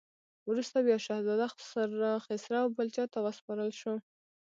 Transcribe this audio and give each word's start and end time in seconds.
وروسته 0.49 0.77
بیا 0.85 0.97
شهزاده 1.07 1.47
خسرو 2.27 2.73
بل 2.77 2.87
چا 2.95 3.03
ته 3.13 3.19
وسپارل 3.25 3.71
شو. 3.81 3.93